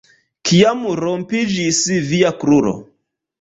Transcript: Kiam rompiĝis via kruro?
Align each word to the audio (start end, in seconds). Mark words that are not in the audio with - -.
Kiam 0.49 0.81
rompiĝis 0.99 1.83
via 2.09 2.33
kruro? 2.41 2.75